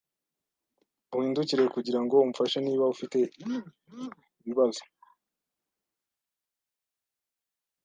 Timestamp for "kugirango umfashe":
1.75-2.57